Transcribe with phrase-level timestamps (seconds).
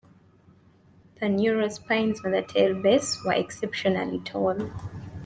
[1.19, 4.71] The neural spines on the tail base were exceptionally tall.